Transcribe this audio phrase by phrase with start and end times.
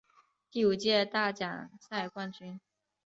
[0.49, 2.59] 第五届大奖赛冠军。